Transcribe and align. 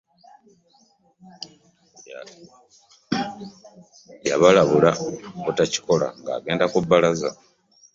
Yabalabula 4.27 4.91
obutakikola 5.39 6.07
nga 6.19 6.31
agenda 6.37 6.65
kubbalaza. 6.71 7.29